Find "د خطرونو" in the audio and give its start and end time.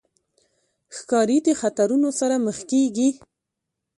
1.47-2.09